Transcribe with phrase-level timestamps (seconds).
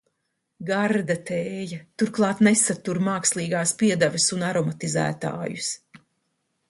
[0.69, 5.71] Garda tēja, turklāt nesatur mākslīgās piedevas un aromatizētājus.